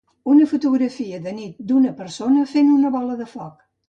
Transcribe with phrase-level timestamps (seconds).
[0.35, 3.61] Una fotografia de nit d'una persona fent una bola de foc.